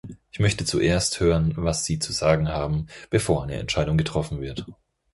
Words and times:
Ich 0.31 0.39
möchte 0.39 0.65
zuerst 0.65 1.19
hören, 1.19 1.53
was 1.57 1.85
sie 1.85 1.99
zu 1.99 2.11
sagen 2.11 2.49
haben, 2.49 2.87
bevor 3.11 3.43
eine 3.43 3.57
Entscheidung 3.59 3.99
getroffen 3.99 4.41
wird. 4.41 4.65